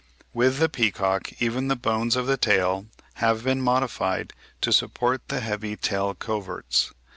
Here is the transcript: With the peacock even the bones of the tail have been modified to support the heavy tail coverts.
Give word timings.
With 0.33 0.57
the 0.57 0.67
peacock 0.67 1.31
even 1.39 1.67
the 1.67 1.75
bones 1.75 2.15
of 2.15 2.25
the 2.25 2.35
tail 2.35 2.87
have 3.21 3.43
been 3.43 3.61
modified 3.61 4.33
to 4.61 4.73
support 4.73 5.27
the 5.27 5.41
heavy 5.41 5.75
tail 5.77 6.15
coverts. 6.15 6.91